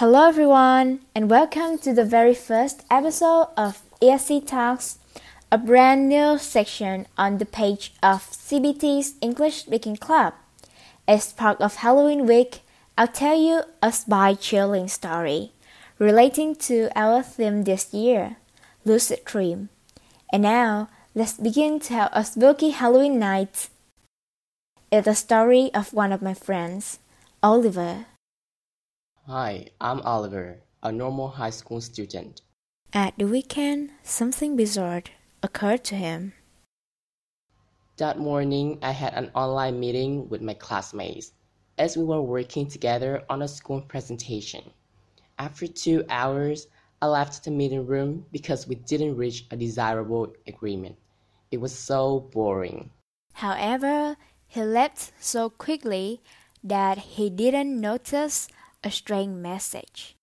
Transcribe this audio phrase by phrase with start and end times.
[0.00, 4.96] Hello, everyone, and welcome to the very first episode of ESC Talks,
[5.52, 10.32] a brand new section on the page of CBT's English Speaking Club.
[11.06, 12.60] As part of Halloween week,
[12.96, 15.52] I'll tell you a spy chilling story
[15.98, 18.36] relating to our theme this year,
[18.86, 19.68] lucid dream.
[20.32, 23.68] And now, let's begin to have a spooky Halloween night.
[24.90, 27.00] It's a story of one of my friends,
[27.42, 28.06] Oliver.
[29.26, 32.40] Hi, I'm Oliver, a normal high school student.
[32.92, 35.02] At the weekend, something bizarre
[35.42, 36.32] occurred to him.
[37.98, 41.32] That morning, I had an online meeting with my classmates
[41.76, 44.64] as we were working together on a school presentation.
[45.38, 46.66] After two hours,
[47.02, 50.96] I left the meeting room because we didn't reach a desirable agreement.
[51.50, 52.90] It was so boring.
[53.34, 54.16] However,
[54.48, 56.20] he left so quickly
[56.64, 58.48] that he didn't notice
[58.82, 60.16] a strange message.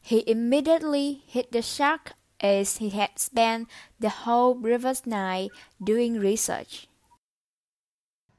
[0.00, 3.68] He immediately hit the shark as he had spent
[3.98, 5.50] the whole previous night
[5.82, 6.86] doing research.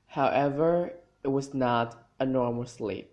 [0.08, 3.12] However, it was not a normal sleep.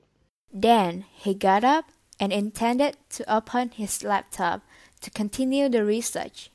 [0.53, 1.87] Then he got up
[2.21, 4.63] and intended to open his laptop
[5.01, 6.51] to continue the research.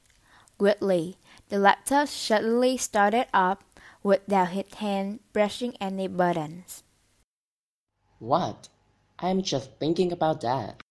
[0.57, 1.17] Weirdly,
[1.49, 3.63] the laptop suddenly started up
[4.03, 6.83] without his hand pressing any buttons.
[8.19, 8.69] What?
[9.21, 10.81] I'm just thinking about that.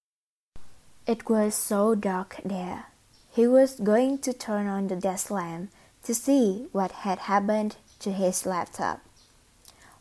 [1.06, 2.86] It was so dark there.
[3.32, 5.70] He was going to turn on the desk lamp
[6.02, 9.00] to see what had happened to his laptop.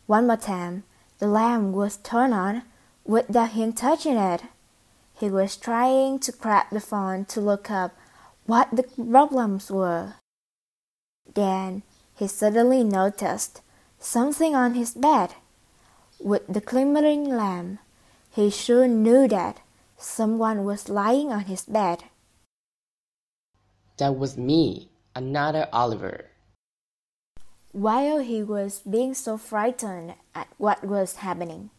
[0.06, 0.84] One more time,
[1.18, 2.62] the lamp was turned on
[3.04, 4.42] without him touching it.
[5.18, 7.96] He was trying to grab the phone to look up
[8.46, 10.14] what the problems were.
[11.34, 11.82] Then
[12.14, 13.62] he suddenly noticed
[13.98, 15.34] something on his bed.
[16.20, 17.80] With the glimmering lamp,
[18.38, 19.58] he soon knew that
[19.96, 22.04] someone was lying on his bed.
[23.96, 26.26] That was me, another Oliver.
[27.72, 31.70] While he was being so frightened at what was happening,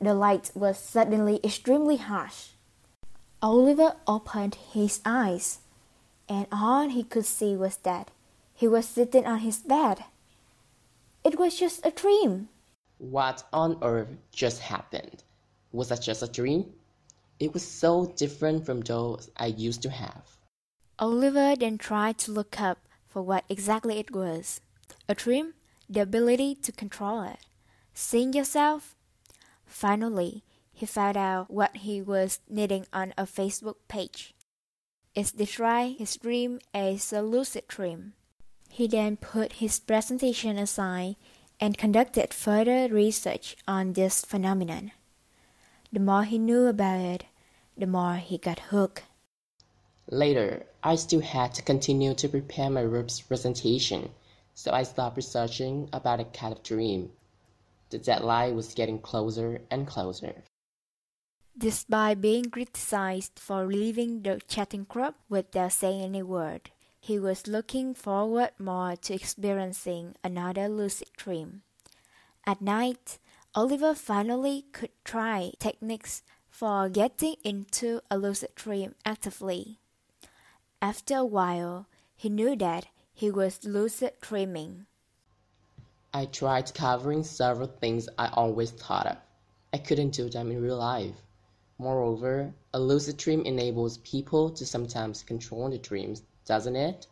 [0.00, 2.50] the light was suddenly extremely harsh.
[3.42, 5.58] Oliver opened his eyes,
[6.28, 8.12] and all he could see was that
[8.54, 10.04] he was sitting on his bed.
[11.24, 12.48] It was just a dream.
[12.98, 15.24] What on earth just happened?
[15.72, 16.72] Was that just a dream?
[17.38, 20.36] It was so different from those I used to have.
[20.98, 24.60] Oliver then tried to look up for what exactly it was.
[25.08, 25.54] A dream?
[25.88, 27.38] The ability to control it.
[27.92, 28.94] Seeing yourself?
[29.66, 34.34] Finally, he found out what he was needing on a Facebook page.
[35.14, 38.12] It's described his dream as a lucid dream.
[38.68, 41.16] He then put his presentation aside
[41.58, 44.92] and conducted further research on this phenomenon.
[45.96, 47.24] The more he knew about it,
[47.74, 49.04] the more he got hooked.
[50.10, 54.10] Later, I still had to continue to prepare my group's presentation,
[54.52, 57.12] so I stopped researching about a kind of dream.
[57.88, 60.44] The deadline was getting closer and closer.
[61.56, 67.94] Despite being criticized for leaving the chatting club without saying any word, he was looking
[67.94, 71.62] forward more to experiencing another lucid dream.
[72.46, 73.18] At night,
[73.56, 79.78] Oliver finally could try techniques for getting into a lucid dream actively.
[80.82, 84.84] After a while, he knew that he was lucid dreaming.
[86.12, 89.16] I tried covering several things I always thought of.
[89.72, 91.22] I couldn't do them in real life.
[91.78, 97.06] Moreover, a lucid dream enables people to sometimes control the dreams, doesn't it?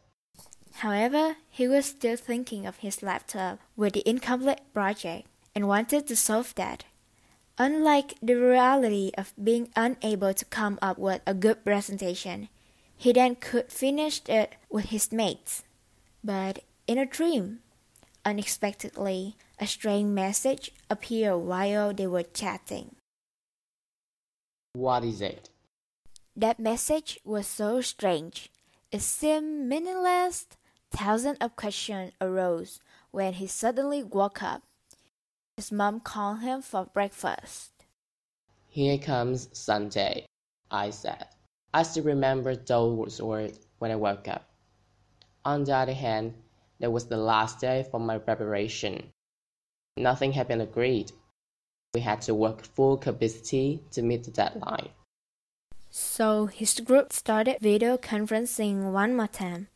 [0.75, 6.16] However, he was still thinking of his laptop with the incomplete project and wanted to
[6.16, 6.84] solve that.
[7.56, 12.48] Unlike the reality of being unable to come up with a good presentation,
[12.97, 15.62] he then could finish it with his mates.
[16.22, 17.60] But in a dream,
[18.25, 22.97] unexpectedly, a strange message appeared while they were chatting.
[24.72, 25.50] What is it?
[26.34, 28.50] That message was so strange.
[28.90, 30.46] It seemed meaningless.
[30.90, 32.81] Thousands of questions arose
[33.12, 34.62] when he suddenly woke up.
[35.56, 37.70] His mom called him for breakfast.
[38.68, 40.26] Here comes Sunday,
[40.68, 41.28] I said.
[41.72, 44.48] I still remember those words when I woke up.
[45.44, 46.34] On the other hand,
[46.80, 49.12] that was the last day for my preparation.
[49.96, 51.12] Nothing had been agreed.
[51.94, 54.88] We had to work full capacity to meet the deadline.
[55.90, 59.68] So his group started video conferencing one more time.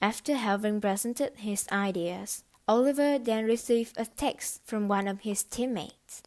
[0.00, 6.22] After having presented his ideas, Oliver then received a text from one of his teammates.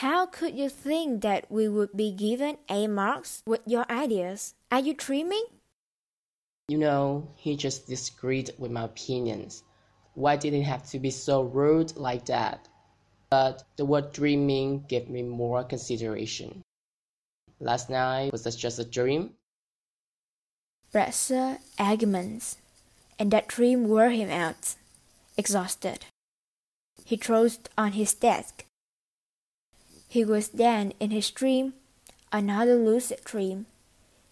[0.00, 4.54] How could you think that we would be given A marks with your ideas?
[4.72, 5.44] Are you dreaming?
[6.68, 9.62] You know, he just disagreed with my opinions.
[10.14, 12.68] Why did it have to be so rude like that?
[13.28, 16.62] But the word dreaming gave me more consideration.
[17.60, 19.34] Last night was that just a dream?
[20.90, 22.56] Pressure arguments,
[23.18, 24.74] and that dream wore him out,
[25.36, 26.06] exhausted.
[27.04, 28.66] He dozed on his desk
[30.08, 31.74] he was then, in his dream,
[32.32, 33.66] another lucid dream.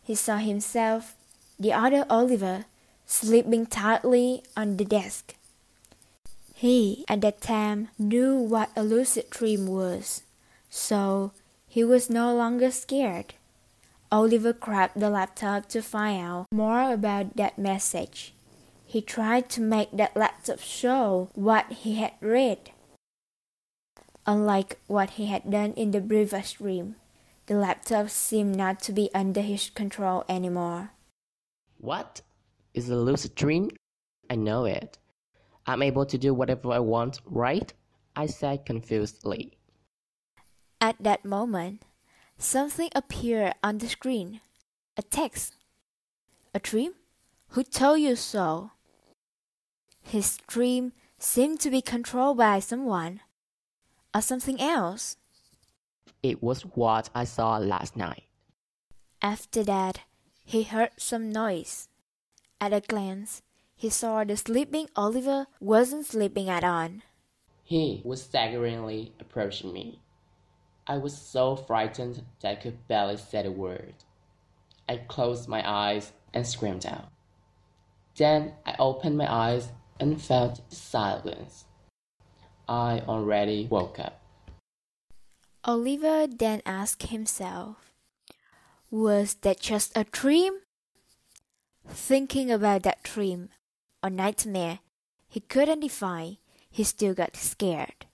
[0.03, 1.15] He saw himself,
[1.59, 2.67] the other Oliver,
[3.07, 5.35] sleeping tightly on the desk.
[6.55, 10.23] He, at that time, knew what a lucid dream was,
[10.71, 11.33] so
[11.67, 13.35] he was no longer scared.
[14.13, 18.33] Oliver grabbed the laptop to find out more about that message.
[18.95, 22.71] He tried to make that laptop show what he had read.
[24.25, 26.95] Unlike what he had done in the previous dream,
[27.47, 30.91] the laptop seemed not to be under his control anymore.
[31.79, 32.23] What?
[32.73, 33.71] Is a lucid dream?
[34.31, 34.97] I know it.
[35.67, 37.73] I'm able to do whatever I want, right?
[38.15, 39.59] I said confusedly.
[40.81, 41.83] At that moment,
[42.39, 44.41] something appeared on the screen.
[44.97, 45.57] A text.
[46.55, 46.93] A dream?
[47.59, 48.71] Who told you so?
[50.05, 53.21] His dream seemed to be controlled by someone
[54.15, 55.17] or something else?
[56.23, 58.25] It was what I saw last night.
[59.21, 60.01] After that,
[60.45, 61.89] he heard some noise.
[62.61, 63.43] At a glance,
[63.75, 66.91] he saw the sleeping Oliver wasn't sleeping at all.
[67.65, 70.01] He was staggeringly approaching me.
[70.87, 73.95] I was so frightened that I could barely say a word.
[74.89, 77.09] I closed my eyes and screamed out.
[78.17, 79.69] Then I opened my eyes
[80.01, 81.65] and felt silence.
[82.69, 84.21] I already woke up.
[85.65, 87.93] Oliver then asked himself,
[88.91, 90.61] Was that just a dream?
[91.87, 93.51] Thinking about that dream
[94.03, 94.81] or nightmare
[95.35, 96.37] he couldn't define,
[96.71, 98.07] he still got scared.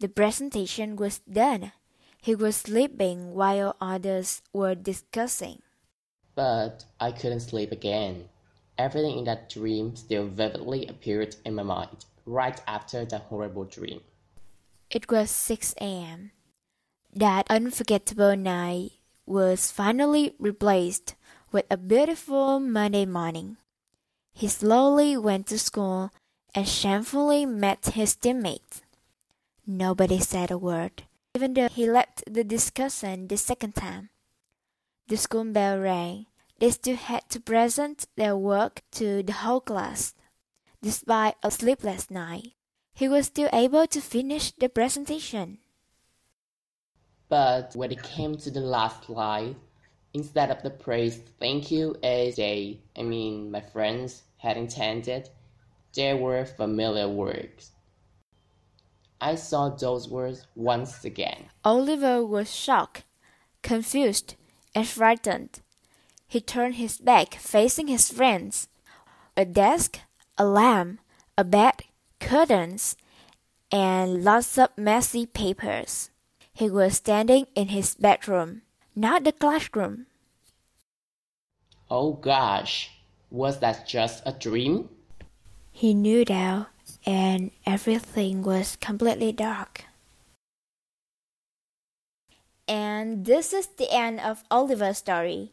[0.00, 1.72] The presentation was done.
[2.20, 5.62] He was sleeping while others were discussing.
[6.34, 8.28] But I couldn't sleep again.
[8.78, 14.00] Everything in that dream still vividly appeared in my mind right after that horrible dream.
[14.88, 16.30] It was 6 a.m.
[17.12, 18.92] That unforgettable night
[19.26, 21.16] was finally replaced
[21.50, 23.56] with a beautiful Monday morning.
[24.32, 26.10] He slowly went to school
[26.54, 28.82] and shamefully met his teammates.
[29.66, 31.02] Nobody said a word,
[31.34, 34.10] even though he left the discussion the second time.
[35.08, 36.26] The school bell rang.
[36.58, 40.14] They still had to present their work to the whole class.
[40.82, 42.54] Despite a sleepless night,
[42.92, 45.58] he was still able to finish the presentation.
[47.28, 49.54] But when it came to the last slide,
[50.14, 55.28] instead of the praise thank you as they, I mean my friends, had intended,
[55.94, 57.72] there were familiar words.
[59.20, 61.46] I saw those words once again.
[61.64, 63.04] Oliver was shocked,
[63.62, 64.36] confused,
[64.74, 65.60] and frightened.
[66.28, 68.68] He turned his back facing his friends.
[69.36, 70.00] A desk
[70.38, 71.00] a lamp,
[71.36, 71.82] a bed,
[72.20, 72.96] curtains,
[73.72, 76.10] and lots of messy papers.
[76.54, 78.62] He was standing in his bedroom,
[78.94, 80.06] not the classroom.
[81.90, 82.90] Oh gosh,
[83.30, 84.88] was that just a dream?
[85.72, 86.68] He knew that,
[87.04, 89.84] and everything was completely dark.
[92.68, 95.52] And this is the end of Oliver's story,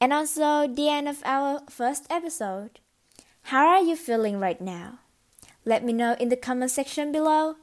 [0.00, 2.80] and also the end of our first episode.
[3.48, 5.00] How are you feeling right now?
[5.64, 7.56] Let me know in the comment section below.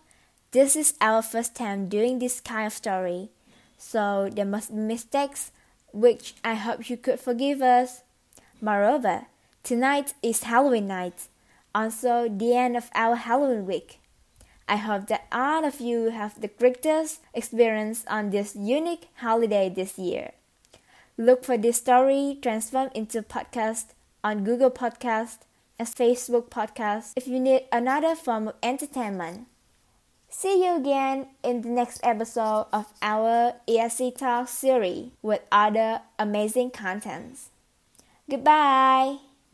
[0.52, 3.30] This is our first time doing this kind of story,
[3.78, 5.52] so there must be mistakes,
[5.94, 8.04] which I hope you could forgive us.
[8.60, 9.28] Moreover,
[9.64, 11.28] tonight is Halloween night,
[11.74, 14.00] also the end of our Halloween week.
[14.68, 19.98] I hope that all of you have the greatest experience on this unique holiday this
[19.98, 20.32] year.
[21.18, 25.40] Look for this story transformed into podcast on Google Podcast
[25.78, 29.48] and Facebook podcast if you need another form of entertainment.
[30.30, 36.72] See you again in the next episode of our ESC Talk series with other amazing
[36.72, 37.50] contents.
[38.30, 39.31] Goodbye!